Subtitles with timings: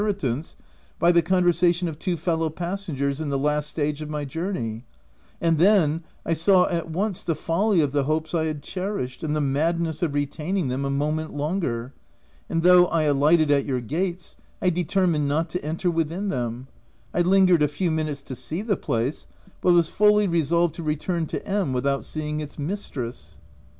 [0.01, 0.55] 323 ritance
[0.97, 4.83] by the conversation of two fellow pas sengers in the last stage of my journey;
[5.39, 9.35] and then, I saw at once the folly of the hopes I had cherished and
[9.35, 11.93] the madness of retaining them a moment longer;
[12.49, 16.67] and though I alighted at your gates, I determined not to enter within them;
[17.13, 19.27] I lingered a few minutes to see the place,
[19.61, 23.37] but was fully resolved to return to M— without seeing its mistress."